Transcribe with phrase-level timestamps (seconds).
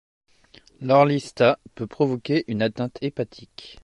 [0.79, 3.79] L'orlistat peut provoquer une atteinte hépatique.